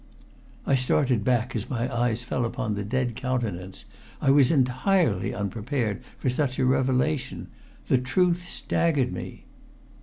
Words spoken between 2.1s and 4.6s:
fell upon the dead countenance. I was